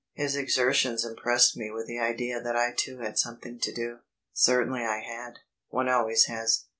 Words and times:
His 0.13 0.35
exertions 0.35 1.05
impressed 1.05 1.55
me 1.55 1.69
with 1.69 1.85
the 1.85 1.99
idea 1.99 2.41
that 2.41 2.55
I 2.55 2.73
too 2.75 3.01
had 3.01 3.19
something 3.19 3.59
to 3.59 3.71
do. 3.71 3.99
Certainly 4.33 4.81
I 4.83 5.01
had. 5.01 5.41
One 5.69 5.89
always 5.89 6.25
has. 6.25 6.63